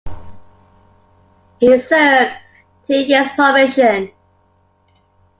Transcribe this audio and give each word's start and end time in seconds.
He 1.59 1.77
served 1.77 2.33
two 2.87 3.01
years 3.05 3.29
probation. 3.35 4.09